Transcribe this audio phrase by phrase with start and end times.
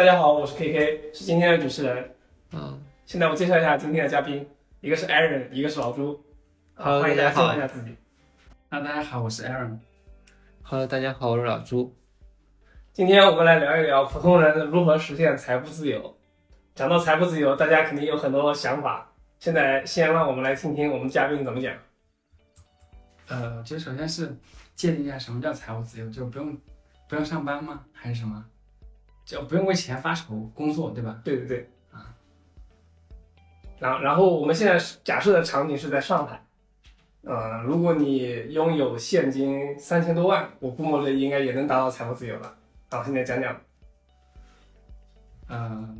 [0.00, 2.10] 大家好，我是 KK，是今天的主持人。
[2.52, 4.48] 嗯现在我介绍一下今天的嘉宾，
[4.80, 6.14] 一个是 Aaron，一个是老朱。
[6.74, 7.94] 啊 Hello，欢迎大家介大家好绍一下自己。
[8.70, 9.78] 啊，大家好，我是 Aaron。
[10.62, 11.94] ，Hello，大家好，我是老朱。
[12.94, 16.16] 今天我们来聊一聊普通人如何实现财富自由。
[16.74, 19.12] 讲到财富自由，大家肯定有很多想法。
[19.38, 21.74] 现在先让我们来听听我们嘉宾怎么讲。
[23.28, 24.34] 呃，首先是
[24.74, 26.56] 界定一下什么叫财务自由，就不用
[27.06, 27.84] 不用上班吗？
[27.92, 28.42] 还是什么？
[29.24, 31.20] 就不用为钱发愁工作，对吧？
[31.24, 31.70] 对对对。
[31.92, 32.14] 啊。
[33.78, 36.44] 然后然后我们现在假设的场景是在上海。
[37.22, 42.54] 呃，如果你拥有现金三千多万，我估摸着应该也能达到财富自由了。
[42.90, 43.54] 好，现在讲讲。
[45.48, 45.96] 呃，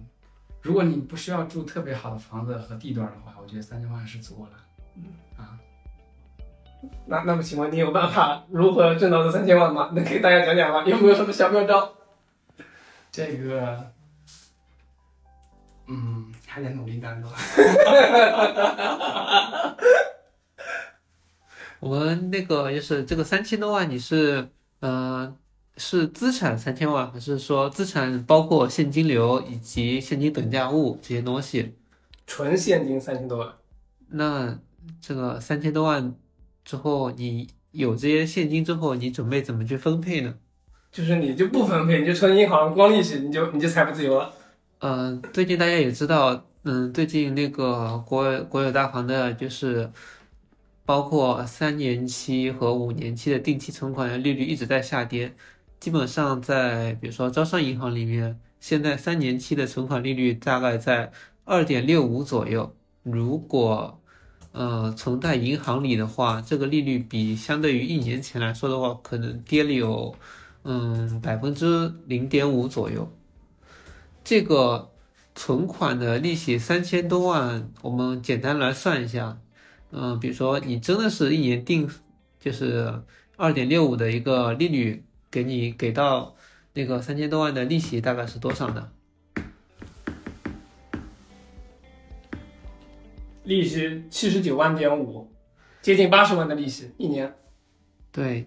[0.63, 4.51] 如果你不需要住特别好的房子和地段的话，我觉得三千万是足够了。
[4.97, 5.05] 嗯
[5.37, 5.61] 啊，
[7.07, 9.91] 那那么请问你有办法如何挣到这三千万吗？
[9.93, 10.83] 能给大家讲讲吗？
[10.87, 11.93] 有没有什么小妙招？
[13.13, 13.93] 这个，
[15.89, 17.29] 嗯，还得努力干吧。
[21.81, 24.49] 我们那个就是这个三千多万，你是
[24.81, 25.35] 呃
[25.77, 31.75] 是资产三千万，还是说资产包括现金流以及现金等价物这些东西？
[32.27, 33.55] 纯现金三千多万，
[34.09, 34.59] 那
[35.01, 36.15] 这个三千多万
[36.65, 40.37] 之后，你有这些现金之后，你准备怎么去分配呢？
[40.93, 44.33] 就是你就不分配，你就存银行光利息，你就你就财富自由了。
[44.81, 49.91] 嗯、最近大家也知道，嗯，最近那个国国有大行的，就是
[50.85, 55.33] 包括三年期和五年期的定期存款利率一直在下跌，
[55.79, 61.13] 基本上在比如说招商银行里面，现在三年期的存款利率大概在
[61.45, 62.75] 二点六五左右，
[63.05, 64.01] 如果
[64.53, 70.15] 呃存在银行里的话，这个利率比相对于一年前来说的话，可能跌了有
[70.63, 73.11] 嗯百分之零点五左右。
[74.23, 74.91] 这个
[75.35, 79.39] 存款的利息三千多万，我们简单来算一下，
[79.91, 81.89] 嗯、比如说你真的是一年定
[82.39, 83.03] 就是
[83.37, 86.35] 二点六五的一个利率，给你给到
[86.75, 88.91] 那个三千多万的利息大概是多少呢？
[93.45, 95.33] 利息七十九万点五，
[95.81, 97.35] 接近八十万的利息一年。
[98.13, 98.47] 对，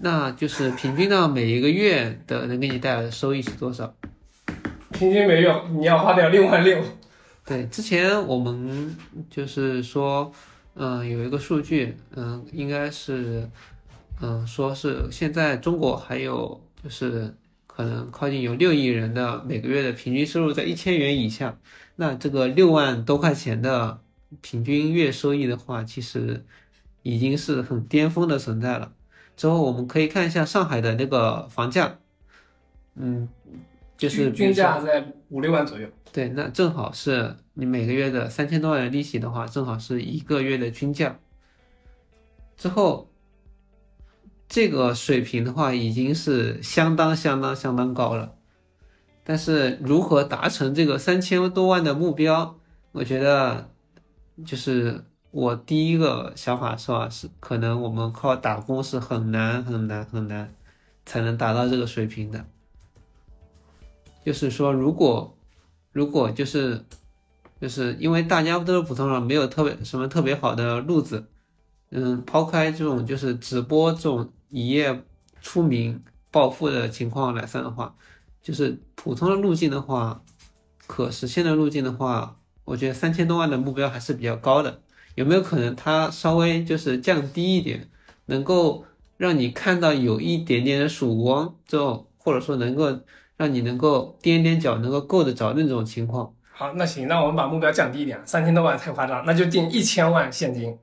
[0.00, 3.94] 那就是平均到每一个月的能给你带来的收益是多少？
[4.92, 6.78] 平均每月你要花掉六万六。
[7.44, 8.96] 对，之前我们
[9.30, 10.32] 就是说，
[10.74, 13.48] 嗯、有一个数据，嗯、应该是，
[14.20, 17.34] 嗯、说是现在中国还有就是
[17.66, 21.56] 可能靠近有六亿人的每个月的平均收入在一千元以下，
[21.96, 24.00] 那这个六万多块钱的
[24.40, 26.44] 平均月收益的话，其实
[27.02, 28.92] 已经是很巅峰的存在了。
[29.36, 31.98] 之后我们可以看一下上海的那个房价，
[32.94, 33.28] 嗯，
[33.96, 35.86] 就是均价在五六万左右。
[36.12, 41.18] 对，那正好是你每个月的三千多万的利息的话，正好是一个月的均价。
[42.56, 43.10] 之后，
[44.48, 48.34] 这个水平的话已经是相当相当相当高了。
[49.22, 52.58] 但是如何达成这个三千多万的目标，
[52.92, 53.68] 我觉得
[54.46, 60.54] 就是我第一个想法是吧，是可能我们靠打工是很难很难很难
[61.04, 62.44] 才能达到这个水平的。
[64.24, 65.36] 就是说，如果
[65.92, 66.84] 如果就是
[67.60, 71.26] 就是因为大家都是普通人，没有特别什么特别好的路子，
[71.90, 75.04] 嗯，抛开这种就是直播这种一夜
[75.40, 77.94] 出名暴富的情况来算的话，
[78.42, 80.22] 就是普通的路径的话，
[80.86, 84.80] 可实现的路径的话，我觉得三千多万的目标还是比较高的。
[85.16, 87.88] 有没有可能它稍微就是降低一点，
[88.26, 88.84] 能够
[89.16, 93.00] 让你看到有一点点的曙光，这种或者说能够
[93.36, 96.32] 让你能够踮踮脚，能够够得着那种情况？
[96.52, 100.78] 好，那行，那我们把目标降低一点，三千多万太夸张，那就定一千万现金。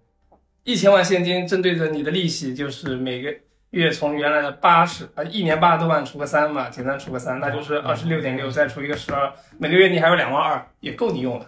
[0.63, 3.33] 一千万现金针对着你的利息，就是每个
[3.69, 11.45] 月从原来的八十啊，一年八十多万除个三嘛，简单除个三，那就是二十六点六，再除一个十二，每个月你还有两万二，也够你用了。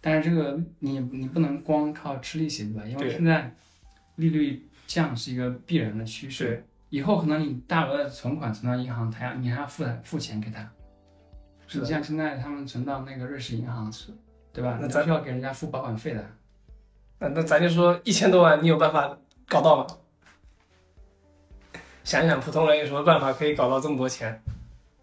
[0.00, 2.84] 但是这个你你不能光靠吃利息，对吧？
[2.86, 3.54] 因为现在
[4.16, 6.44] 利率降是一个必然的趋势。
[6.44, 10.68] 是，以后可能你大额的存款存到银行，他要你还要付付钱给他。
[11.66, 14.12] 是的你像现在他们存到那个瑞士银行，是，
[14.52, 14.78] 对吧？
[14.80, 16.24] 那咱你需要给人家付保管费的。
[17.18, 19.86] 那那咱就说一千多万，你有办法搞到吗？
[22.02, 24.42] 想想普通人有什么办法可以搞到这么多钱，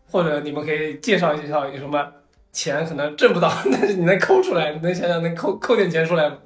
[0.07, 2.11] 或者你们可以介绍介绍有什么
[2.51, 6.37] 钱可能挣不到， 但是你能抠出来，你能想想能抠抠点钱出来吗？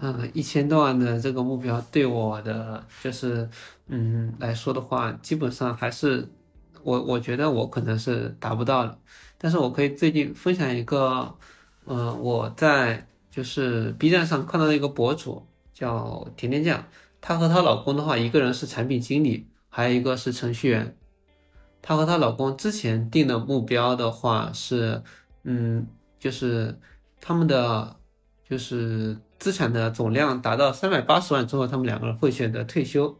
[0.00, 3.48] 嗯，一千多万的这个目标对我的就是，
[3.88, 6.26] 嗯来说的话，基本上还是
[6.82, 8.98] 我我觉得我可能是达不到的，
[9.36, 11.34] 但是我可以最近分享一个，
[11.86, 15.44] 嗯、我在就是 B 站上看到的一个博主
[15.74, 16.84] 叫甜甜酱，
[17.20, 20.96] 她和她老公的话，一个人是产品经理，还有一个是程序员。
[21.82, 25.02] 她和她老公之前定的目标的话是，
[25.44, 25.86] 嗯，
[26.18, 26.78] 就是
[27.20, 27.96] 他们的
[28.48, 33.18] 就是资产的总量达到三百八十万之后，他们两个人会选择退休。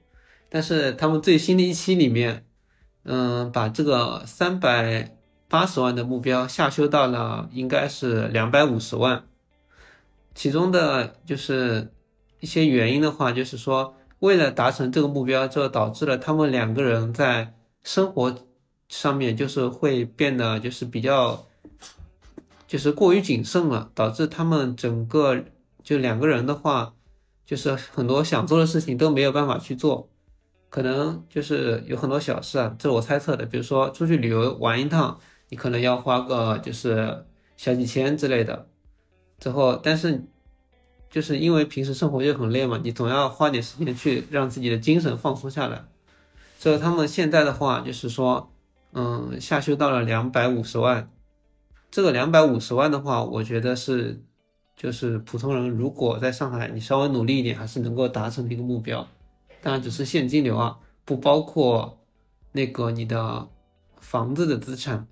[0.49, 2.45] 但是他们最新的一期里面，
[3.05, 5.17] 嗯，把这个三百
[5.49, 9.25] 八十万的目标下修到了应该是两百五十万，
[10.35, 11.93] 其中的就是
[12.41, 18.37] 一些原因的话，就是说为了达成这个目标，就导致了他们两个人在生活
[18.89, 21.47] 上面就是会变得就是比较，
[22.71, 25.43] 就是过于谨慎了，导致他们整个
[25.83, 26.95] 就两个人的话，
[27.45, 30.09] 就是很多想做的事情都没有办法去做。
[30.69, 33.45] 可能就是有很多小事啊，这是我猜测的。
[33.45, 35.19] 比如说出去旅游玩一趟，
[35.49, 37.27] 你可能要花个就是
[37.57, 38.69] 小几千之类的。
[39.41, 40.23] 之后，但是
[41.11, 45.87] 就是因为平时生活就很累嘛，你总要花点时间去让自己的精神放松下来。
[46.57, 48.53] 所以他们现在的话就是说，
[48.93, 51.11] 嗯，下修到了两百五十万。
[51.91, 54.23] 这个两百五十万的话，我觉得是
[54.77, 59.07] 就是普通人如果在上海你稍微努力一点，还是能够达成的一个目标。
[59.61, 61.99] 当然只是现金流啊，不包括
[62.53, 63.49] 那个你的
[63.99, 65.07] 房子的资产。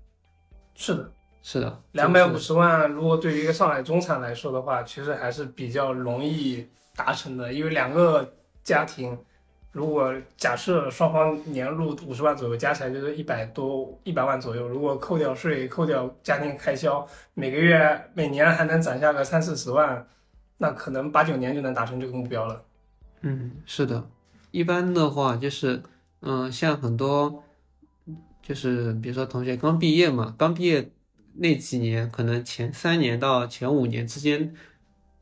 [0.75, 6.65] 是的，是的，两百五十万，如果对于一个上海中产来说的话，其实还是比较容易
[6.95, 8.33] 达成的，因为两个
[8.63, 9.19] 家庭，
[9.79, 20.05] 如果假设双方年入五十万左右，加起来就是一百多一百万左右，如果扣掉税、扣掉家庭开销，每个月每年还能攒下个三四十万，
[20.57, 22.65] 那可能八九年就能达成这个目标了。
[23.21, 24.05] 嗯，是的。
[24.51, 25.81] 一般的话就是，
[26.23, 27.45] 嗯，像很多，
[28.43, 30.91] 就是比如说同学刚毕业嘛，刚毕业
[31.35, 34.53] 那几年，可能前三年到前五年之间，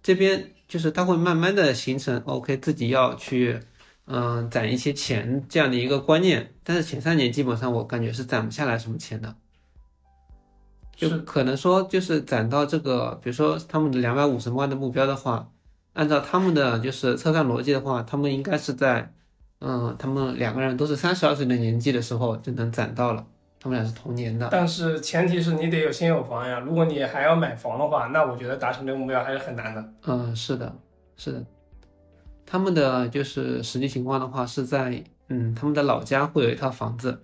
[0.03, 3.61] 这边就是他会慢慢的形成，OK，自己要去，
[4.07, 6.53] 嗯，攒一些钱这样的一个观念。
[6.65, 9.35] 但是前三年基本上我感觉是攒不下来什么钱的，
[10.97, 15.51] 就可能说就是攒到这个，比如说他们的两百五十万的目标的话。
[15.97, 19.11] 按照他们的就是测算逻辑的话，他们应该是在，
[19.61, 23.27] 嗯，他们两个人都是三十二岁的年纪的时候就能攒到了，
[23.59, 24.47] 他们俩是同年的。
[24.53, 29.93] 但是前提是你得有先有房呀，如果你还要买房的话，那我觉得达成这个目标还是很难的。
[30.05, 30.71] 嗯，是的，
[31.17, 31.43] 是的，
[32.47, 37.21] 他们的就是实际情况的话是在，嗯，他们的老家会有一套房子，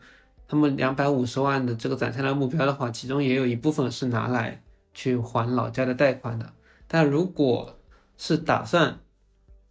[0.49, 6.53] 他们两百五十万的这个攒下来目标的话，其中也有一部分是拿来去还老家的贷款的，
[6.89, 7.79] 但如果
[8.19, 8.99] 是打算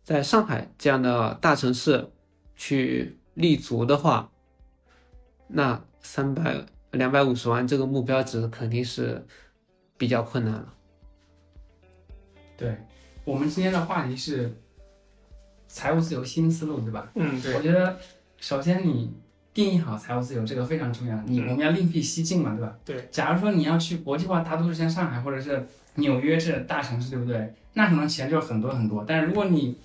[0.04, 2.10] 在上海这样的大城市
[2.56, 4.32] 去立足的话，
[5.48, 9.26] 那三百两百五十万这个目标值肯定是
[9.98, 10.74] 比较困难了。
[12.58, 12.78] 对，
[13.26, 14.61] 我们今天的话题是
[15.72, 17.10] 财务自由新思路，对吧？
[17.16, 17.56] 嗯，对。
[17.56, 17.98] 我觉得
[18.38, 19.14] 首先你
[19.54, 22.76] 定义好财务自由这个非常重要，你我们要另辟蹊径嘛，对吧？
[22.84, 23.08] 对。
[23.10, 25.66] 假如说你要去国际化大都市，像上海或者是
[25.96, 27.54] 纽约这大城市，对不对？
[27.74, 29.78] 那可能钱就很多很多，但是如果你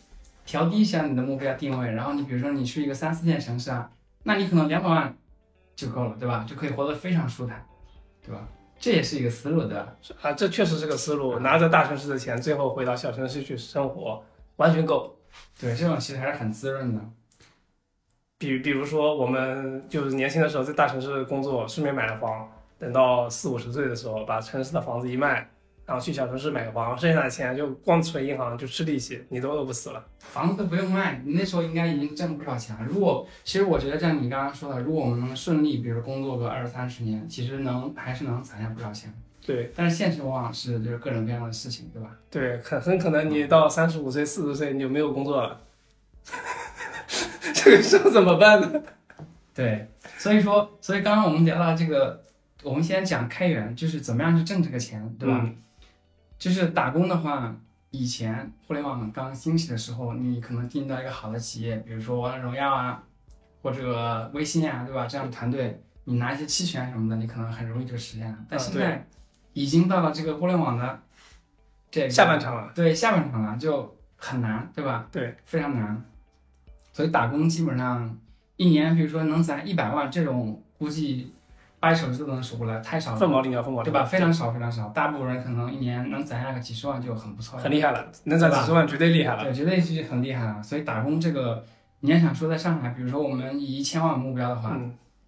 [0.44, 3.88] 调低一下你的目标定位，然后你比如说你去一个三四线城市啊，
[4.25, 5.17] 那你可能两百万
[5.77, 6.44] 就够了，对吧？
[6.49, 7.65] 就可以活得非常舒坦，
[8.25, 8.47] 对吧？
[8.79, 9.94] 这也是一个思路，对吧？
[10.21, 14.23] 啊，这确实是个思路，拿着大城市的钱，最后回到小城市去生活，
[14.57, 15.16] 完全够。
[15.61, 17.00] 对，这种其实还是很滋润的。
[18.38, 25.49] 比比如说，我们就是年轻的时候在大城市工作，顺便买了房，等到四五十岁的时候，把城市的房子一卖。
[25.87, 30.05] 然后去小城市买个房，剩下的钱就光存银行就吃利息，你都饿不死了。
[30.19, 32.85] 房子都不用卖，你那时候应该已经挣不少钱了。
[32.85, 39.14] 如果其实我觉得像你刚刚说的，如果我们能顺利，比如工作个二三十年，其实能还是能攒下不少钱。
[39.47, 42.11] 对，但是现实往往是就是各种各样的事情，对吧？
[42.31, 45.61] 对，很很可能你到三十五岁、四十岁你就没有工作了，
[47.55, 48.83] 这个时候怎么办呢？
[49.55, 49.88] 对，
[50.19, 52.23] 所以说，所以刚刚我们聊到这个，
[52.62, 55.49] 我们先讲开源，就是怎么样去挣这个钱，对吧？
[56.38, 57.57] 就是打工的话，
[57.93, 63.03] 以前互联网刚兴起的时候，你可能进到一个好的企业，比如说王者荣耀啊，
[63.62, 65.07] 或者微信啊，对吧？
[65.07, 68.37] 这样的团队，你拿一些期权什么的，你可能很容易就实现了。
[68.50, 69.07] 但现在
[69.57, 71.01] 已经到了这个互联网的
[71.91, 75.07] 这下半场了，对下半场了，就很难，对吧？
[75.11, 76.05] 对，非常难。
[76.93, 78.17] 所以打工基本上
[78.57, 81.33] 一年，比如说能攒一百万，这种估计。
[81.79, 83.19] 掰手指都能数过来，太少了。
[83.19, 84.05] 凤毛麟角，凤毛麟角，对吧？
[84.05, 84.89] 非常少，非常少。
[84.89, 88.05] 大部分人可能一年能攒下个几十万就很不错了，很厉害了。
[88.25, 90.63] 能攒几十万绝对厉害了，对，绝对是很厉害了。
[90.63, 91.63] 所以打工这个，
[92.01, 94.77] 你要想说在上海，比如说我们以一千万目标的话，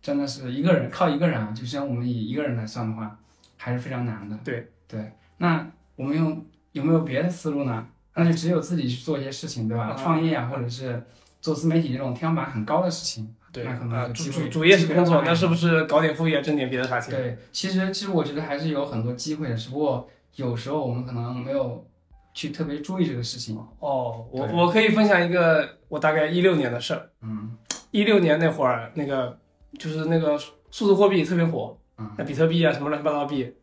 [0.01, 3.17] 真的是一个人靠一个人啊，就像我们以一个人来算的话，
[3.59, 4.38] 还是非常难的。
[4.43, 7.87] 对对，那我们用有没有别的思路呢？
[8.15, 9.88] 那就只有自己去做一些事情，对吧？
[9.88, 11.05] 啊创业啊，或者是
[11.41, 13.35] 做自媒体这种天花板很高的事情。
[13.50, 17.15] 对那可能主主主业是工作，那是不是搞点副业挣点别的啥钱？
[17.15, 21.87] 对，其实其实我觉得还是有很多机会的，只不过有时候我们可能没有
[22.35, 23.57] 去特别注意这个事情。
[23.79, 27.09] 哦，我我可以分享一个我大概一六年的事儿。
[27.23, 27.57] 嗯
[27.91, 29.38] 一六年那会儿，那个
[29.79, 30.38] 就是那个
[30.71, 31.79] 数字货币特别火，嗯
[32.17, 33.57] 那比特币啊什么乱七八糟币，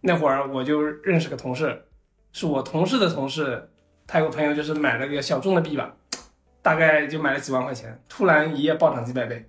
[0.00, 1.84] 那会儿我就认识个同事，
[2.32, 3.68] 是我同事的同事，
[4.06, 5.94] 他有个朋友就是买了个小众的币吧，
[6.62, 9.48] 大概就买了几万块钱，突然一夜暴涨几百倍，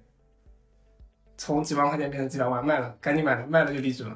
[1.35, 4.15] 从几万块钱变成几百万，卖了，赶紧买了，卖了就离职了，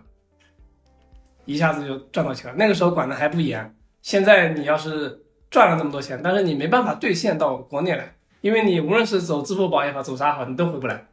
[1.45, 2.55] 一下子就赚到钱了。
[2.57, 11.07] 那个时候管的还不严，现在你要是赚了那么多钱，但是你没办法兑现到国内来，因为你无论是走支付宝也好，走啥好，你都回不来，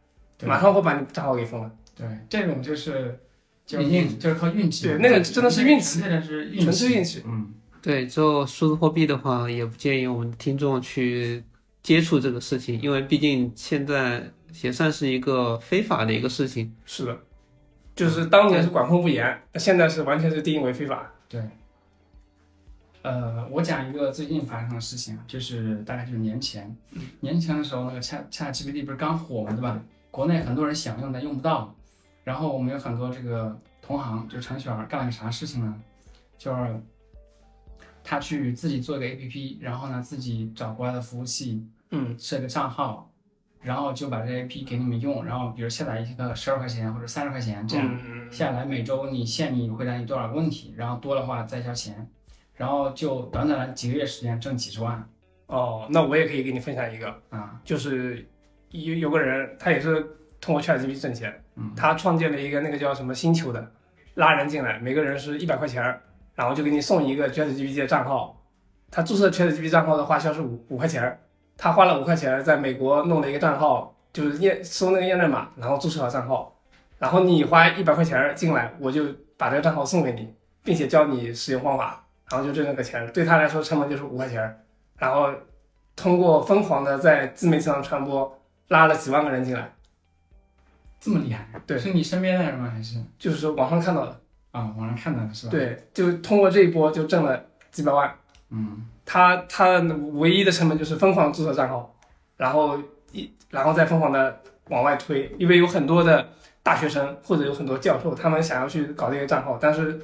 [0.45, 1.71] 马上会把你账号给封了。
[1.99, 3.19] 对，这种就是
[3.67, 4.87] 就就是靠运气。
[4.87, 7.53] 对那个真的是运气纯粹的是运气，纯粹运气嗯，
[7.83, 11.43] 对，之后数字货币的话，也不建议我们听众去
[11.83, 14.31] 接触这个事情，因为毕竟现在
[14.63, 16.75] 也算是一个非法的一个事情。
[16.87, 17.19] 是的，
[17.95, 21.13] 就是当年是管控不严，现在是完全是定义为非法。
[21.29, 21.43] 对。
[23.01, 26.77] 呃，我讲一个最近发生的事情啊，就是大概就是年前，
[27.21, 29.81] 年前的时候，那个 Chat Chat GPT 不是刚火嘛，对吧？
[30.11, 31.75] 国内很多人想用但用不到，
[32.29, 35.75] 然后我们有很多这个同行，就程序员干了个啥事情呢？
[36.37, 36.79] 就是
[38.05, 43.11] 他去自己做一个 APP，然后呢自己找国外的服务器，嗯，设个账号，
[43.63, 47.99] 然后就把这 APP 给你们用，然后比如下载一个十二块钱或者三十块钱这样。
[48.07, 52.07] 嗯下来每周你限你回答你多少个问题，然后多的话再交钱，
[52.55, 55.03] 然后就短短的几个月时间挣几十万
[55.47, 58.29] 哦，那我也可以给你分享一个，啊，就是
[58.69, 60.07] 有有个人，他也是
[60.41, 61.73] 通过 ChatGPT 挣钱，嗯。
[61.77, 63.73] 他创建了一个那个叫什么星球的，
[64.15, 66.01] 拉人进来，每个人是一百块钱儿，
[66.35, 68.41] 然后就给你送一个 ChatGPT 的账号，
[68.91, 71.19] 他注册 ChatGPT 账号的花销是五五块钱儿，
[71.57, 76.57] 他花了五块钱儿在美国弄了一个账号，就是验收那个验证码，然后注册好账号，
[76.99, 79.05] 然后你花一百块钱儿进来，我就
[79.37, 84.57] 把这个账号送给你，并且教你使用方法，然后就挣那个钱，对他来说成本就是五块钱儿，
[84.99, 85.31] 然后
[85.97, 89.73] 通过疯狂的在自媒体上传播，拉了几万个人进来，
[91.01, 91.49] 这么厉害？
[91.67, 92.71] 对是你身边的人吗？
[92.75, 98.15] 还是就是说网上看到的，啊网上看到的是吧？，对，就通过这一波就挣了几百万。
[98.51, 99.79] 嗯他他
[100.15, 101.95] 唯一的成本就是疯狂注册账号，
[102.37, 102.79] 然后
[103.13, 106.29] 一然后再疯狂的往外推，因为有很多的
[106.63, 109.99] 大学生或者有很多教授，他们想要去搞这个账号，但是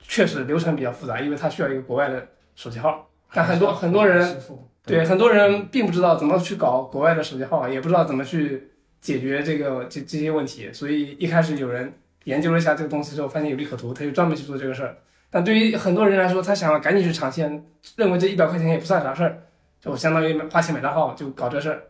[0.00, 4.36] 确实流程比较复杂，因为他需要一个国外的手机号，但很多很多人
[4.84, 8.71] 对很多人并不知道怎么去搞国外的手机号，也不知道怎么去
[9.02, 11.92] 解决这个这这些问题，所以一开始有人
[12.24, 14.96] 研究了一下这个东西之后，发现有利可图，他就专门去做这个事儿。
[15.28, 17.62] 但对于很多人来说，他想要赶紧去尝鲜，
[17.96, 19.42] 认为这一百块钱也不算啥事儿，
[19.80, 21.82] 就相当于花钱买账号就搞这事儿，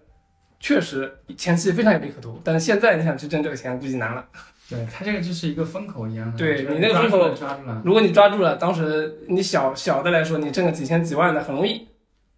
[0.59, 4.26] 确实前期非常有利可图，但是现在你想去挣这个钱，估计难了。
[4.71, 11.87] 对他这个就是一个风口一样的，对你那个风口抓住了抓住了，如果你抓住了，当时你小小的来说，你挣个几千几万的很容易。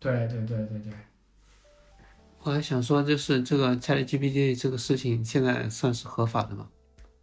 [0.00, 0.92] 对对对对对，
[2.44, 6.68] 我还想说，就是这个 ChatGPT 这个事情，现在算是合法的吗？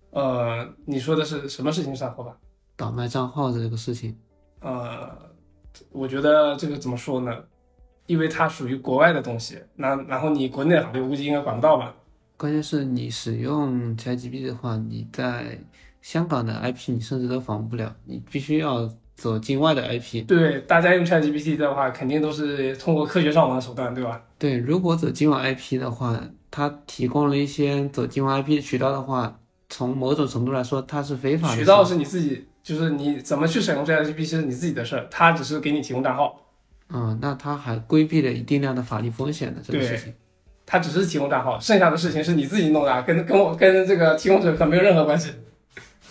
[0.10, 2.36] 呃，你说的是什么事情上合法？
[2.75, 4.18] 倒卖账号的这个事情，
[4.62, 5.16] 呃，
[5.92, 7.32] 我觉得这个怎么说呢？
[8.08, 11.94] 因为它属于国外的东西，那然后你国内的法律估计应该管不到吧？
[12.36, 15.60] 关键是你使用 ChatGPT 的话，你在
[16.01, 20.25] 香港的 IP 你甚至都访问不了，你必须要走境外的 IP。
[20.25, 24.20] 对，大家用 ChatGPT 的话，肯定都是通过科学上网的手段，对吧？
[24.40, 31.56] 对，如果走境外 IP 的话，它提供了一些走境外 IP 的渠道的话，从某种程度来说，它是非法的。
[31.56, 36.42] 渠道是你自己，就是你怎么去使用 ChatGPT 是你自己的事儿，它只是给你提供账号，
[36.90, 40.12] 嗯，那它还规避了一定量的法律风险的这个事情。
[40.66, 45.32] 它只是提供账号，剩下的事情是你自己弄的啊，跟跟我跟这个提供者可没有任何关系。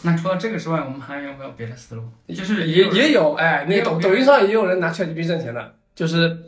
[0.02, 2.02] 那除了这个之外，我们还有没有别的思路？
[2.28, 6.38] 就是也也有，哎，那抖抖音上也有人拿 ChatGPT 挣钱的，就是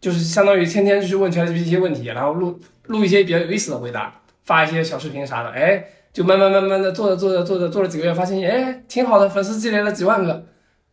[0.00, 10.44] 就是相当于天天去问 ChatGPT 一些问题，然后录录一些比较有意思的回答，发一些小视频啥的，哎，就慢慢慢慢的做着做着做着做了几个月，发现哎挺好的，粉丝积累了几万个，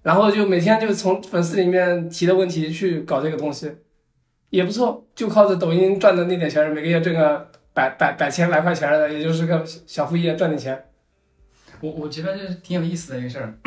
[0.03, 3.69] 然后就每天就从粉丝里面提的问题去搞这个东西，
[4.49, 10.85] 也不错，就靠着抖音赚的那点钱，每个月挣个百百百千来块钱的，也就是个小副业赚点钱。
[11.81, 13.57] 我我觉得这是挺有意思的一个事儿。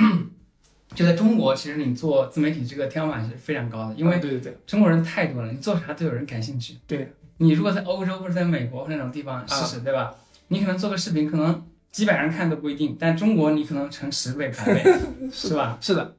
[0.94, 6.74] 就在中国，其实你做自媒体这个天花板是非常高的，因为对对对，中国人太多了，你做啥都有人感兴趣。
[6.86, 10.12] 对，你如果在欧洲或者在美国那种地方试试，对吧？
[10.48, 14.82] 你可能做个视频，可能几百人看都不一定，但中国你可能成十倍、百倍，
[15.30, 15.78] 是吧？
[15.80, 16.16] 是的，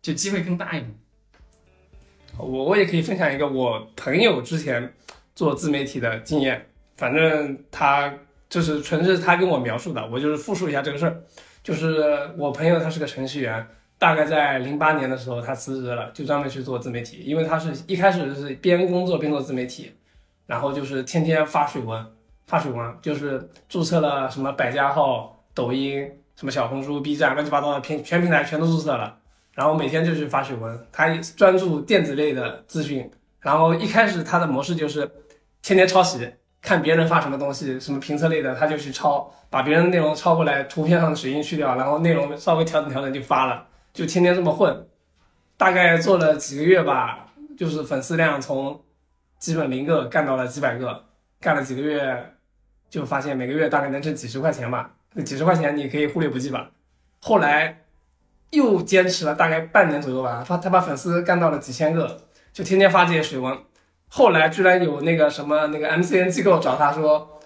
[0.00, 0.94] 就机会更大一点。
[2.38, 4.94] 我我也可以分享一个我朋友之前
[5.34, 6.64] 做自媒体的经验，
[6.96, 8.14] 反正他
[8.52, 11.22] 就是纯是他跟我描述的，我就是复述一下这个事儿。
[11.62, 13.66] 就是我朋友他是个程序员，
[13.96, 19.94] 大概在零八年的时候他辞职了，就专门去做自媒体，因为他是一开始是边工作边做自媒体，
[20.44, 22.04] 然后就是天天发水文，
[22.46, 26.06] 发水文就是注册了什么百家号、抖音、
[26.36, 29.16] 什么小红书、B 站，乱七八糟的平全平台全都注册了。
[29.54, 33.10] 然后每天就去发水文，他专注电子类的资讯。
[33.40, 35.10] 然后一开始他的模式就是
[35.62, 36.28] 天天抄袭，
[36.62, 44.86] 看别人发什么东西，什么评测类的，他就去抄，把别人的内容抄过来，图片上的水印去掉，然后内容稍微调整调整就发了，就天天这么混。
[45.58, 47.26] 大概做了几个月吧，
[47.58, 48.80] 就是粉丝量从
[49.38, 51.04] 基本零个干到了几百个，
[51.40, 52.32] 干了几个月，
[52.88, 54.92] 就发现每个月大概能挣几十块钱吧。
[55.14, 56.70] 那几十块钱你可以忽略不计吧。
[57.20, 57.78] 后来。
[58.52, 62.20] 又坚持了大概半年左右吧，他他把粉丝干到了几千个，
[62.52, 63.56] 就天天发这些水文。
[64.14, 67.40] 后来居然有那个什么那个 MCN 机构找他说，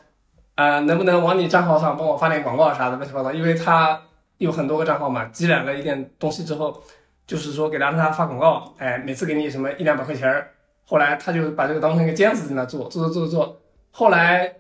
[0.57, 3.33] 呃，能不能往你账号上帮我发点广告啥的乱七八糟？
[3.33, 4.03] 因为他
[4.39, 6.83] 有很多个账号嘛，积攒了一点东西之后，
[7.25, 10.51] 就是说给他让他发广告，哎，每次给你什么一两百块钱儿。
[10.85, 13.61] 后来他就把这个当成一个兼职在那做，做做做做。
[13.93, 14.53] 后来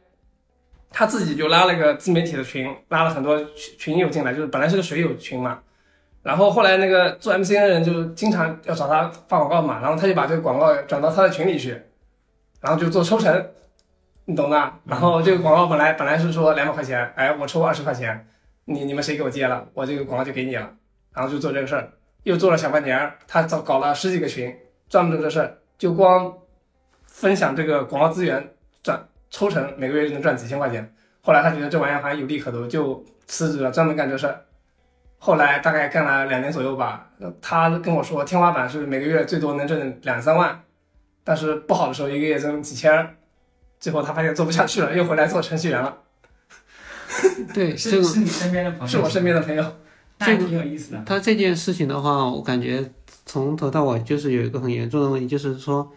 [0.90, 5.58] 他自己就拉了个自媒体的群，拉了很多群群友进来，就是本来是个水友群嘛。
[6.22, 11.80] 然后后来那个做 MCN 的人就经常要找他发广告嘛，然后他就把这个广告转到他的群里去，
[12.60, 13.50] 然后就做抽成，
[14.25, 14.72] 你懂的。
[14.84, 18.26] 然后这个广告本来本来是说两百块钱，哎，我抽二十块钱，
[18.64, 20.70] 你你们谁给我接了，我这个广告就给你了。
[21.14, 21.88] 然后就做这个事儿，
[22.25, 24.54] 又做了小半年，他找搞了十几个群，
[24.88, 26.32] 专门做这事儿，就光
[27.06, 28.50] 分享这个广告资源
[28.82, 30.94] 赚抽成，每个月就能赚几千块钱。
[31.22, 34.42] 后来他觉得这玩意儿好像有利可图，就辞职了，专门干这事儿。
[35.18, 37.08] 后来大概干了两年左右吧，
[37.40, 40.60] 他跟我说天花板是每个月最多能挣两三万，
[41.28, 43.17] 但是不好的时候一个月挣几千，
[43.80, 45.99] 最后他发现做不下去了，又回来做程序员了。
[47.52, 49.65] 对，这个是是你身边的朋友，是我身边的朋友。
[50.21, 51.02] 这个挺有意思的。
[51.04, 52.93] 他这件事情的话，我感觉
[53.25, 55.91] 从头到尾就是有一个很严重的问题，就是说，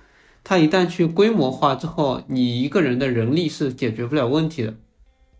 [0.43, 4.73] 他一旦去规模化之后，你一个人的人力是解决不了问题的，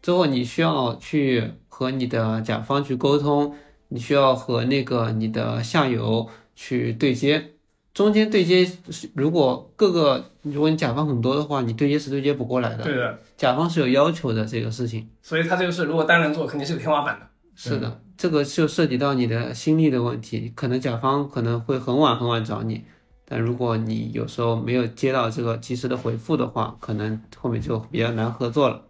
[0.02, 3.56] 之后你需要去和你的甲方去沟通。
[3.92, 7.54] 你需要和那个你的下游去对接，
[7.94, 8.70] 中间对接，
[9.14, 12.84] 如果各个如果你甲方很多的话，你对接是对接不过来的。
[12.84, 15.10] 对的，甲方是有要求的这个事情。
[15.22, 17.28] 所以他这个事如果单人做，肯定是有天花板的。
[17.56, 22.86] 是的，这个就涉及到你的心力的问题，可能甲方可能会很晚很晚找你，
[23.26, 28.86] 但如果你有时候没有接到这个及时的回复的话，可能后面就比较难合作了。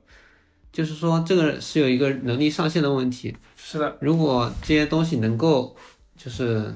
[0.71, 3.35] 就是说，这个是有一个能力上限的问题。
[3.55, 5.75] 是的，如果这些东西能够，
[6.15, 6.71] 就是，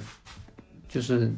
[0.90, 1.32] 就是，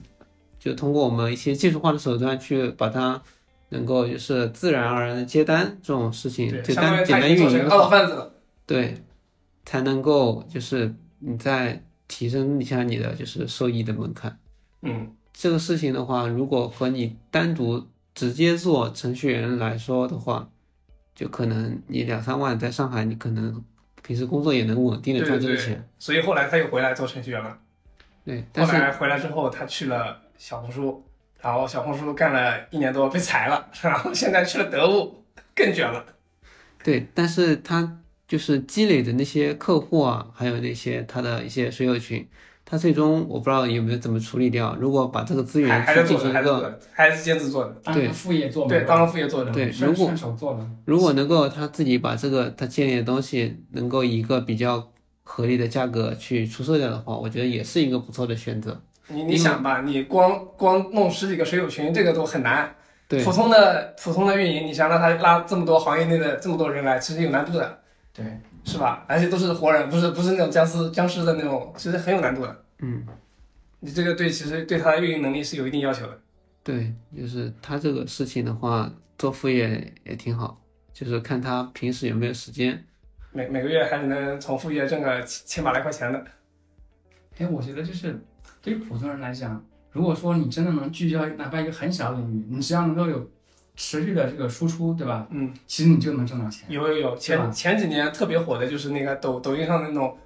[0.66, 3.22] 就通过我们一些技术化的手段去把它，
[3.70, 7.90] 能够就是自然而然的接单这种事情，就单简单运营好，
[8.66, 8.98] 对，
[9.64, 14.36] 才能够就是你再提升一下你的就是收益的门槛。
[14.82, 20.50] 嗯，这个事情的话，如果和你单独直接做程序员来说的话。
[21.16, 23.64] 就可能你两三万在上海，你可能
[24.04, 25.82] 平时工作也能稳定的赚这个钱。
[25.98, 27.58] 所以后来他又回来做程序员了。
[28.26, 31.04] 对，后来回来之后，他去了小红书，
[31.42, 35.24] 然后小红书干了一年多被裁了，然后现在去了得物，
[35.56, 36.06] 更卷了。
[36.84, 42.28] 对，但是他就是积累的那些客户啊，还有那些他的一些水友群。
[42.68, 44.76] 他最终我不知道有没有怎么处理掉。
[44.80, 50.12] 如果把这个资源去进行一个，还是兼职做的，对，副业做，对，当副业做的，对，如果，
[50.86, 58.82] 如果能够他自己把这个他建立的东西能够以一个比较合理的价格去出售掉的话，我觉得也是一个不错的选择。
[59.08, 62.76] 你你想吧，你光光弄十几个水友群，这个都很难。
[63.08, 67.82] 对，普通的普通的运营，你想让他拉这么多行业内的这么多人来，其实有难度的。
[68.14, 68.26] 对。
[68.68, 69.06] 是吧？
[69.08, 72.64] 而且都是活人，不是不是那种僵尸僵尸的那种，其实很有难度的。
[72.80, 73.06] 嗯，
[73.80, 76.20] 你这个对，其实对他的运营能力是有一定要求的。
[76.64, 80.60] 对，就是他这个事情的话，做副业也挺好，
[80.92, 82.84] 就是看他平时有没有时间。
[83.32, 86.26] 每每个月还是能从副业挣个千把来块钱的。
[87.38, 88.20] 哎，我觉得就是
[88.66, 93.30] 对于普通人来讲，如果说你真的能聚焦哪怕一个很小的领域，你只要能够有。
[93.78, 95.28] 持续的这个输出，对吧？
[95.32, 96.66] 嗯，其实你就能挣到钱。
[96.70, 100.18] 有有有，前前几年特别火的就是那个抖抖音上的那种，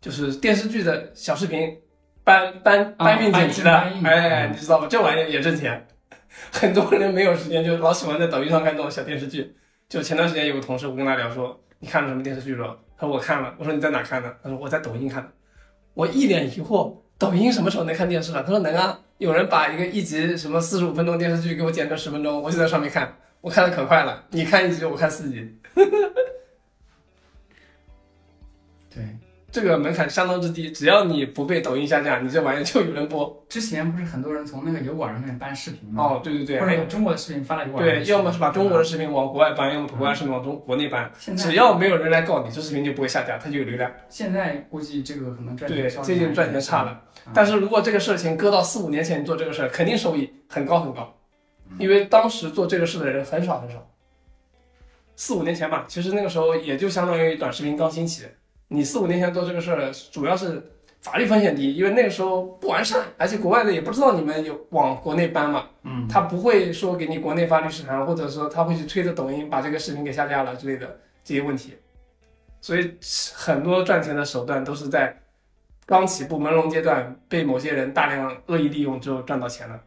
[0.00, 1.78] 就是电视剧的小视频，
[2.24, 4.88] 搬搬搬运剪辑的，哎，你知道吗？
[4.90, 5.86] 这玩意也挣钱。
[6.50, 9.54] 很多人没有时间，就老喜欢在抖音上看这种小电视剧。
[9.88, 12.76] 就前段时间有个同事，我跟他聊说，你看了什么电视剧了？
[12.98, 13.54] 他说我看了。
[13.56, 14.36] 我说你在哪看的？
[14.42, 15.30] 他说我在抖音看的。
[15.94, 18.42] 我一脸疑惑，抖音什么时候能看电视了？
[18.42, 24.24] 他说能啊，有人把一个一集什么四十五分钟电视剧给我剪成十分钟，我就在上面看，我看的可快了。
[24.30, 25.58] 你看一集，我看四集。
[28.94, 29.04] 对，
[29.52, 33.44] 这个门槛相当之低，只要你不被抖音下架，你这玩意儿就有人播。
[33.48, 36.04] 之前不是很多人从那个油管上面搬视频吗？
[36.04, 41.10] 哦，对对对，或者有中国的视频发到油管上对，要么是把中国的视频往国外搬，要么把国外视频往中国内搬。
[41.16, 43.90] 只要没有人来告你，这视频就不会下架，它就有流量。
[44.10, 46.90] 现在估计这个可能赚钱对，最近赚钱差了。
[46.90, 51.12] 啊但是如果这个事情搁到四五年前，你做这个事儿，肯定收益很高很高，
[51.78, 53.84] 因为当时做这个事的人很少很少。
[55.16, 58.26] 四五年前吧，其实那个时候也就相当于短视频刚兴起。
[58.68, 60.62] 你四五年前做这个事儿，主要是
[61.00, 71.74] 法律风险低，因为那个时候不完善，而且国外的也不知道你们有往国内搬嘛，嗯，他不会说给你国内发律师函，或者说他会去推着抖音把这个视频给下架了之类的这些问题。
[72.60, 72.96] 所以
[73.34, 75.16] 很多赚钱的手段都是在
[75.84, 79.80] 刚起步朦胧阶段被某些人大量恶意利用之后赚到钱了，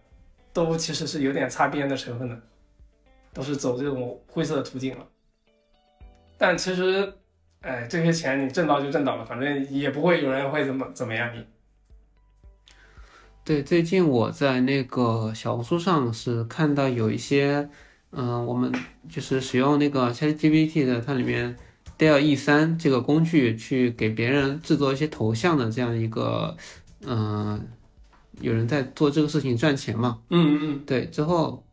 [0.53, 2.39] 都其实是有点擦边的成分的，
[3.33, 5.05] 都是走这种灰色的途径了。
[6.37, 7.13] 但其实，
[7.61, 11.43] 哎，这些钱你挣到就挣到了，反正也不会有人会怎么怎么样你。
[13.43, 17.69] 对，最近我在那个小红书上是看到有一些，
[18.11, 18.71] 嗯、我们
[19.09, 21.57] 就是使用那个 ChatGPT 的，它里面
[21.97, 26.55] Dell E 三这个工具去给别人制作一些头像的这样一个，
[27.01, 27.67] 嗯、
[28.39, 30.21] 有人在做这个事情赚钱嘛？
[30.29, 31.65] 嗯嗯对，之后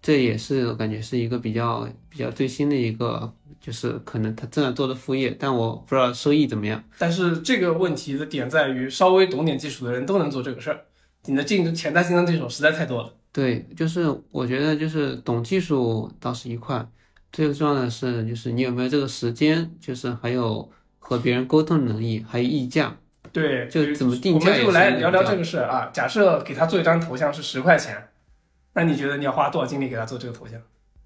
[0.00, 3.32] 这也是我感觉是一个比较比较最新的一个，
[3.62, 6.82] 就是可能他正在做的副业，但我不知道收益怎么样。
[6.98, 10.80] 但是这个问题的点在于，稍微懂点技术的人都能做这个事儿，
[11.26, 13.14] 你的竞争潜在竞争对手实在太多了。
[13.30, 16.84] 对，就是我觉得就是懂技术倒是一块，
[17.32, 22.96] 最重要的是就是你有没有这个时间，就是还有和别人沟通能力，还有议价。
[23.32, 25.88] 对，就怎么定我价我们就来聊聊这个事儿啊。
[25.92, 27.96] 假设给他做一张头像是十块钱，
[28.74, 30.60] 那你觉得你要花多少精力给他做这个头像？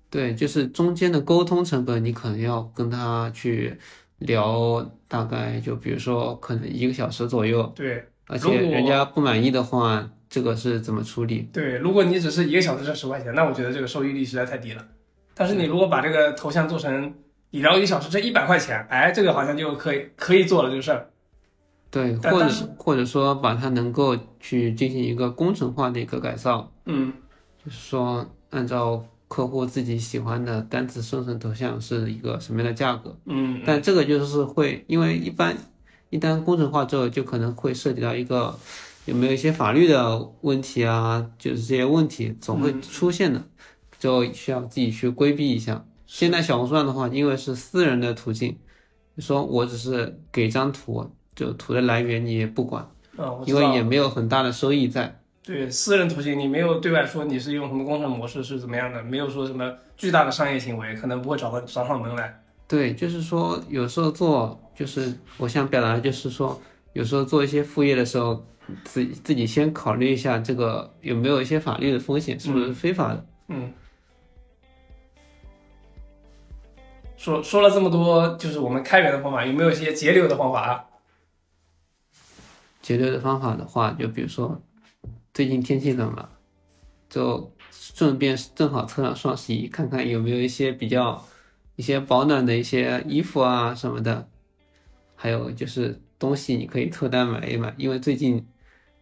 [0.08, 3.76] 对，就是中间的沟通成本，你可能要跟他去
[4.18, 11.48] 聊，大概就比如说可能一个小时左右，对而且人家不满意的话，这个是怎么处理？
[11.52, 14.84] 对，如果你只是一个小时挣十块钱，那我觉得这个收益率实在太低了。
[15.34, 17.12] 但是你如果把这个头像做成
[17.50, 21.10] 你聊一个小时挣一百块钱，哎，这个好像就可以可以做了这个事儿。
[21.90, 27.12] 对，或者或者说把它能够去进行一个工程化的一个改造，嗯，
[27.64, 33.16] 就是说按照客户自己喜欢的单词生成头像是一个什么样的价格。
[33.24, 35.56] 嗯，但这个就是会，因为一般
[36.10, 38.56] 一旦工程化之后，就可能会涉及到一个
[39.04, 43.42] 有没有一些法律的问题啊，就是这些问题总会出现的，
[43.98, 45.84] 就需要自己去规避一下。
[46.06, 48.56] 现在小红书上的话，因为是私人的途径，
[49.16, 52.88] 就说我只是给张图，就图的来源你也不管，
[53.44, 55.20] 因为也没有很大的收益在。
[55.46, 62.42] 对私人途径，你没有对外说你是用什么工程模式是怎么样的，没有说什么巨大的商业行为，可能不会找到找上门来。
[62.66, 66.60] 对，就是说有时候做，就是我想表达的就是说，
[66.94, 68.44] 有时候做一些副业的时候，
[68.82, 73.24] 自自己先考虑一下这个有没有一些法律的风险，是不是非法的。
[73.46, 73.72] 嗯，
[77.16, 80.84] 说说了这么多，就是我们开源的方法，有没有一些节流的方法啊？
[82.82, 84.60] 节流的方法的话，就比如说
[85.36, 86.30] 最近天气冷了，
[87.10, 91.22] 就顺便正好凑上双十一，看看有没有一些比较
[91.74, 94.26] 一些保暖的一些衣服啊什么的，
[95.14, 98.46] 还有就是东西你可以凑单买一买，因为最近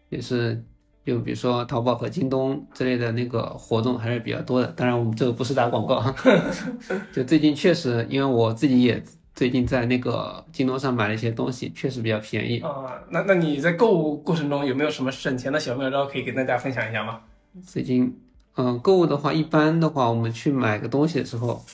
[0.09, 0.61] 也是
[1.07, 4.66] 就比如说淘宝和京东之类的那个活动还是比较多的。
[4.73, 6.12] 当然我们这个不是打广告哈，
[7.14, 9.01] 就最近确实因为我自己也
[9.35, 12.61] 最近在那个京东上买了一些东西，确实比较便宜。
[12.61, 17.20] 啊、那那你在购物过程中有没有什么省钱的小妙招可以跟大家分享一下吗？
[17.66, 18.16] 最近，
[18.57, 21.64] 嗯，购物的话，一般的话，我们去买个东西的时候，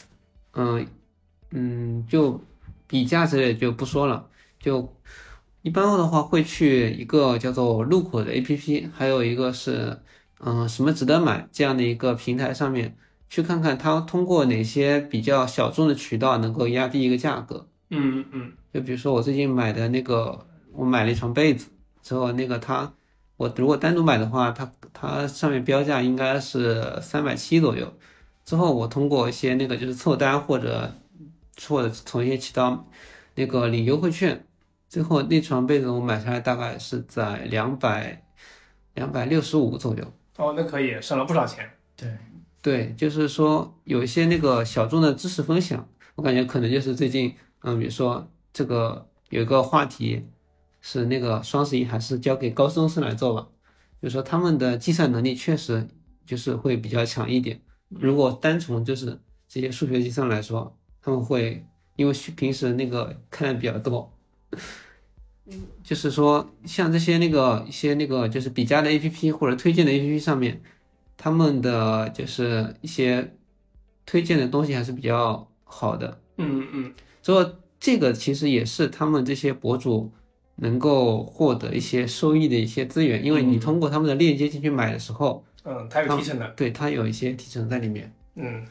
[0.55, 0.87] 嗯
[1.51, 2.41] 嗯，就
[2.87, 4.27] 比价之类就不说了，
[4.59, 4.95] 就
[5.63, 10.01] 一般的话会去一个叫做路口的 APP，还有一个是
[10.39, 12.97] 嗯什么值得买这样的一个平台上面
[13.31, 17.67] 去看看它通过哪些比较小众的渠道能够压低一个价格。
[17.89, 21.69] 嗯嗯就比如说我最近买的那个，我买了一床被子
[22.03, 22.93] 之后，那个它，
[23.37, 27.93] 我如果单独买的话，它它上面标价应该是三百七左右。
[28.45, 30.93] 之后我通过一些那个就是凑单或者
[31.69, 32.85] 或者从一些渠道
[33.37, 34.45] 那个领优惠券，
[34.89, 38.25] 最后那床被子我买下来大概是在两百
[38.95, 40.05] 两百六十五左右。
[40.37, 41.69] 哦，那可以省了不少钱。
[41.97, 42.09] 对，
[42.63, 50.27] 对，就是说有一些那个小众的知识分享，我感觉可能就是最近嗯，比如说这个有一个话题
[50.81, 53.49] 是那个双十一还是交给高中生来做吧，
[54.03, 55.89] 就是说他们的计算能力确实
[56.27, 57.61] 就是会比较强一点。
[57.89, 59.19] 如果单从就是
[59.49, 64.13] 这些数学计算来说，他们会因为平时那个看的比较多，
[65.83, 70.63] 就是说像这些那个一些那个就是比价的 APP 或者推荐的 APP 上面，
[71.23, 73.35] 他们的就是一些
[74.07, 76.19] 推荐的东西还是比较好的。
[76.39, 77.47] 嗯嗯所以
[77.79, 80.11] 这个其实也是他们这些博主
[80.57, 86.49] 能够获得一些收益的一些资源，因为你嗯通过他们的链接进去买的时候，嗯，它有提成的。
[86.57, 88.11] 对它有一些提成在里面。
[88.37, 88.65] 嗯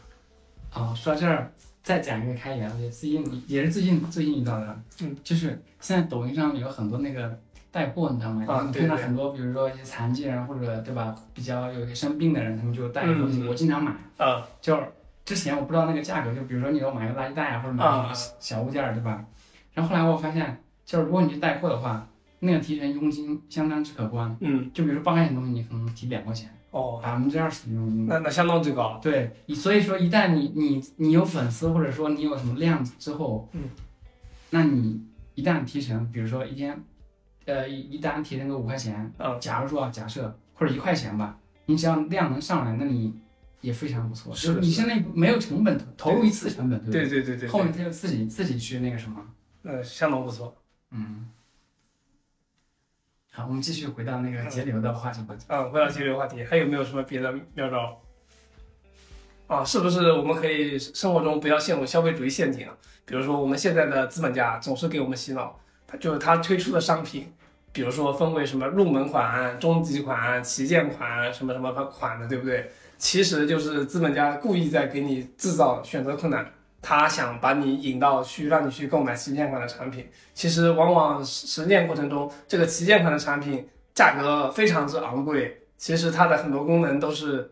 [0.74, 1.52] 哦，说到这儿，
[1.84, 7.40] 再讲一个开源，也最近也是最近最近遇到的，嗯，就是现在抖音上有很多那个
[7.72, 8.44] 带货，你知道吗？
[8.46, 13.92] 你啊对对看到很多，比如说一些残疾人或者对吧，比较有些生病的人，他们就带东西，嗯我经常买。
[14.18, 14.84] 啊就是
[15.26, 19.24] 之前我不知道那个价格，就比如说你要买个垃圾袋啊，或者买啊个小物件儿，对吧？
[19.74, 22.08] 然后后来我发现，就是如果你去带货的话，
[22.40, 24.36] 那个提成佣金相当之可观。
[24.40, 28.08] 嗯就比如说八块钱的东西，你可能提两块钱，哦，百分之二十的佣金。
[28.08, 29.00] 那那相当之高。
[29.02, 33.62] 对，你所以说一旦你你你有粉丝，或者说你有什么量之后，嗯，
[34.50, 35.06] 那你
[35.36, 36.84] 一旦提成，比如说一天，
[37.46, 43.20] 呃，一一单提成个五块钱，嗯假如说啊，假设或者一块钱吧，你只要量能上来，那你
[43.62, 44.34] 也非常不错。
[44.36, 49.26] 是就是你现在没有成本，投入一次成本，对不对对对对，后面他就自己自己去那个什么，
[49.64, 50.56] 呃相当不错。
[50.92, 51.30] 嗯。
[53.32, 55.36] 好，我们继续回到那个节流的话题吧。
[55.48, 58.02] 嗯，回到节流话题，还有没有什么别的妙招？
[59.48, 62.78] 啊，是不是我们可以生活中不要陷入消费主义陷阱啊？
[63.06, 65.60] 比如说我们现在的资本家总是给我们洗脑，
[65.98, 67.32] 就是他推出的商品，
[67.72, 72.70] 比如说分为什么入门款、中级款、旗舰款什么什么款的，对不对？
[72.98, 76.46] 其实就是资本家故意在给你制造选择困难，
[76.82, 80.10] 他想把你引到去让你去购买旗舰款的产品。
[80.34, 87.52] 其实往往实实践过程中，这个旗舰款的产品价格非常之昂贵，其实它的很多功能都是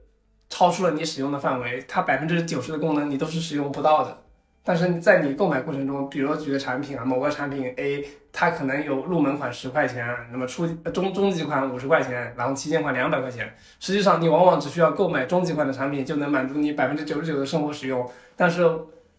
[0.49, 4.23] 超出了你使用的范围，它百分之九十的功能你都是使用不到的。
[4.67, 13.55] 但是在你购买过程中，比如说举个产品啊，某个产品 A 它可能有入门款十块钱，那么初中中级款五十块钱，然后旗舰款两百块钱。
[13.79, 18.65] 实际上你往往只需要购买中级款的产品就能满足你百分之九十九的生活使用，但是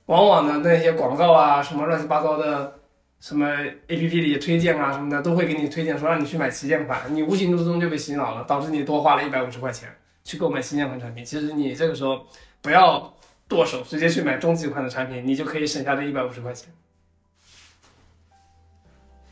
[0.05, 2.75] 往往呢那些广告啊什么乱七八糟的。
[3.21, 3.49] 什么
[3.89, 9.89] A P P 里推荐啊什么的，都会给你推荐说让你去买旗舰款，你无形之中就被洗脑了，导致你多花了一百五十块钱
[10.23, 11.25] 去购买旗舰款产品。
[11.25, 12.21] 其实你这个时候
[12.63, 13.13] 不要
[13.49, 16.69] 剁手，直接去买中级款的产品，你就可以省下这一百五十块钱。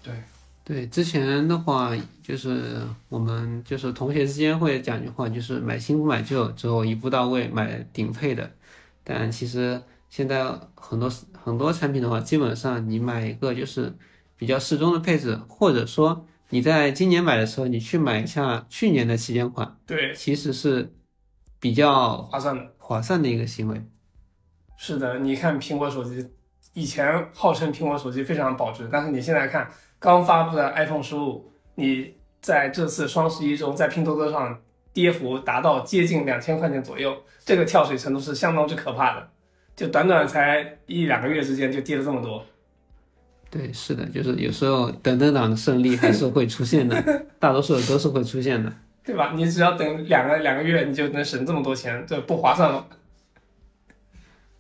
[0.03, 0.15] 对
[0.65, 8.51] 对，之前的话就是我们就是同学之间会讲句话，就是买新不买旧，之后一步到位买顶配的。
[9.05, 13.95] 但其实现在很多很多产品的话，基本上你买一个就是
[14.37, 20.93] 比较适中的配置，或者说你在今年买的时候，你去买一下去年的旗舰款，对，其实是
[21.61, 22.73] 比较划算的。
[22.79, 23.83] 划算的一个行为。
[24.77, 26.27] 是的，你看苹果手机，
[26.75, 34.59] 以前号称苹果手机非常保值，但是你现在看刚发布的 iPhone 十五，你在这次双十一中在拼多多上
[34.93, 39.29] 跌幅达到接近两千块钱左右，这个跳水程度是相当之可怕的，
[39.75, 42.45] 就短短才一两个月之间就跌了这么多。
[43.51, 47.03] 对，是的，就是有时候等等党的胜利还是会出现的，
[47.41, 48.71] 大多数的都是会出现的。
[49.03, 49.33] 对吧？
[49.35, 52.85] 你只要等两个两个月，你就能省这么多钱，这不划算吗？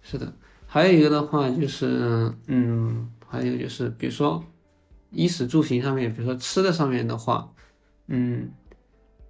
[0.09, 0.33] 是的，
[0.69, 4.41] 还有一个的话就是，嗯，还有就是，比如说
[5.11, 7.51] 衣食住行上面，比如说吃的上面的话，
[8.07, 8.49] 嗯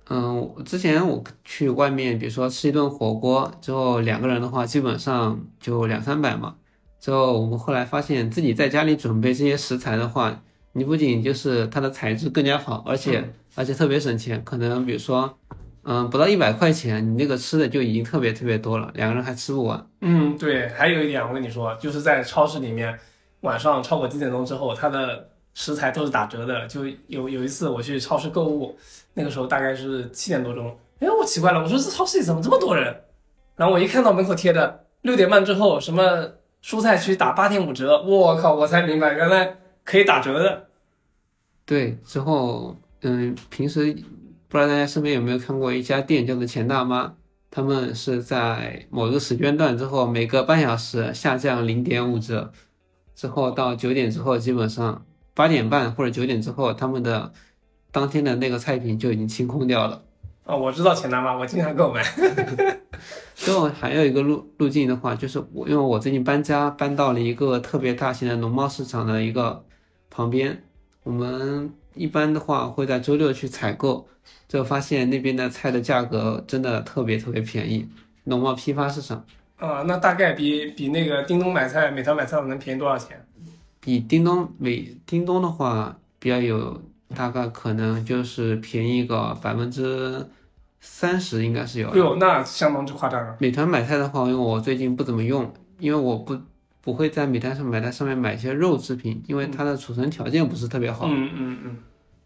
[0.09, 6.57] 嗯，我之前我去外面，比如说吃一顿火锅之后，两个人的话基本上就两三百嘛。
[7.01, 15.39] 之后我们后来发现自己在家里准备这些食材的话，你不仅就是它的材质更加好，而且而且特别省钱，可能比如说。
[15.89, 19.87] 嗯，不到一百块钱，你那个吃的就已经特别特别多了，两个人还吃不完。
[20.01, 22.99] 嗯，对，还有一点我跟你说，就是在超市里面，
[23.43, 26.67] 晚上超过几点钟之后，它的食材都是打折的。
[26.67, 28.77] 就有有一次我去超市购物，
[29.15, 33.03] 那个时候大概是七点多钟，哎，我奇怪了，我说这超市里怎么这么多人？
[33.55, 36.33] 然后我一看到门口贴的六点半之后什么
[36.65, 40.67] 蔬菜区打八点五折，我靠，我才明白原来可以打折的。
[41.65, 43.97] 对，之后嗯，平时
[44.49, 47.15] 不知道大家身边有没有看过一家店叫做钱大妈，
[47.51, 52.53] 他们是在某个时间段之后，每隔半小时下降零点五折，
[53.15, 55.05] 之后到九点之后，基本上
[55.35, 57.33] 八点半或者九点之后，他们的
[57.91, 60.03] 当天的那个菜品就已经清空掉了。
[60.45, 62.05] 哦、我知道钱大妈，我经常购买。
[63.35, 69.65] 最后还有一个路路径的话，就是我因为我最近搬家，搬到了一个特别大型的农贸市场的一个
[70.09, 70.63] 旁边。
[71.03, 74.09] 我们一般的话会在周六去采购，
[74.49, 77.89] 就发现那边的菜的价格真的特别特别便宜。
[78.25, 79.25] 农贸批发市场
[79.59, 83.25] 啊、那大概比比那个叮咚买菜、美团买菜能便宜多少钱？
[83.81, 86.83] 比叮咚美叮咚的话比较有，
[87.15, 90.27] 大概可能就是便宜个百分之
[90.81, 91.95] 三十，应该是有的。
[91.95, 93.37] 哎呦，那相当之夸张啊！
[93.39, 96.37] 美团买菜的话，因为我最近不怎么用，因为我不
[96.83, 101.07] 不会在美团上买在上面买一些肉制品，因为它的储存条件不是特别好。
[101.09, 101.77] 嗯嗯嗯，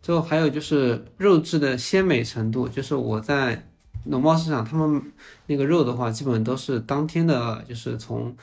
[0.02, 3.66] 最后还有就是肉质的鲜美程度，就是我在
[4.04, 5.12] 农贸市场，他们
[5.46, 8.34] 那个肉的话，基本都是当天的，就是从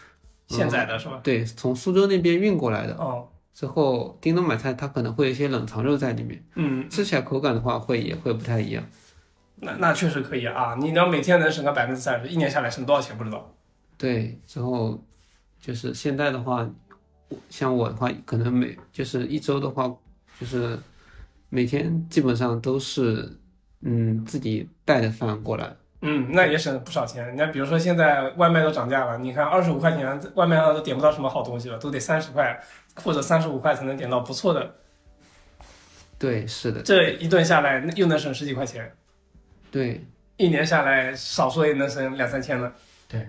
[0.47, 1.19] 现宰的是吧？
[1.23, 2.93] 对从苏州那边运过来的。
[2.95, 8.83] 哦，之后叮咚买菜它可能会有一些冷藏肉在里面，嗯，吃起来口感的话会也会不太一样。
[9.55, 10.75] 那那确实可以啊！
[10.79, 13.51] 你要每天能省个百分之三十，一年下来省多少钱不知道？
[13.97, 15.03] 对，之后
[15.59, 16.69] 就是现在的话，
[17.49, 19.91] 像我的话，可能每就是一周的话，
[20.39, 20.77] 就是
[21.49, 23.37] 每天基本上都是
[23.81, 25.75] 嗯自己带的饭过来。
[26.01, 27.33] 嗯，那也省不少钱。
[27.33, 32.59] 你看，比如说现在外卖都涨价了，你看二十五块钱外卖上都点不到什么好东西了，都得三十块
[32.95, 34.75] 或者三十五块才能点到不错的。
[36.19, 38.91] 对，是的，这一顿下来又能省十几块钱，
[39.71, 40.05] 对，
[40.37, 42.71] 一年下来少说也能省两三千了。
[43.07, 43.27] 对，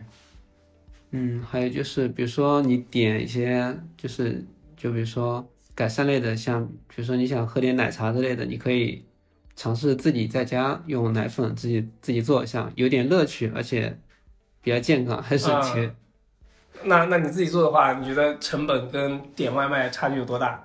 [1.12, 4.44] 嗯，还有就是比如说你点一些就是
[4.76, 5.46] 就比如说
[5.78, 9.04] 改善类的，像比如说你想喝点奶茶之类的，你可以
[9.54, 13.96] 尝试自己在家用奶粉自己自己做，像有点乐趣，而且
[14.60, 15.94] 比较健康，还省钱。
[16.82, 20.60] 那那你自己做的话，你觉得成本跟点外卖差距有多大？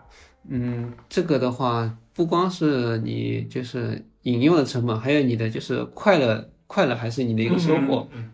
[0.49, 8.07] 嗯，这个的话，不光是你就是饮用的成本，还有你的就是快乐，快乐还是你的一个收获。
[8.13, 8.31] 嗯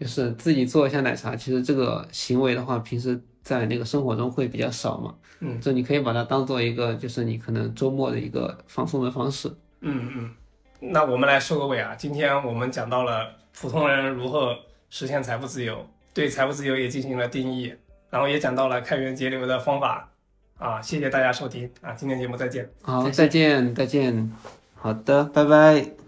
[0.00, 5.14] 就是自己做一下奶茶，其实这个行为的话，平时在那个生活中会比较少嘛。
[5.40, 9.48] 嗯，这你可以把它当做一个，就是你可能周末的一个放松的方式。
[9.80, 10.30] 嗯嗯。
[10.80, 11.94] 那我们来收个尾啊！
[11.94, 13.26] 今天我们讲到了
[13.58, 14.54] 普通人如何
[14.90, 17.72] 实现财富自由，对财富自由也进行了定义，
[18.10, 20.10] 然后也讲到了开源节流的方法
[20.58, 20.82] 啊！
[20.82, 21.92] 谢谢大家收听啊！
[21.94, 22.68] 今天节目再见。
[22.82, 24.30] 好，再再见，再见。
[24.74, 26.07] 好的，拜拜。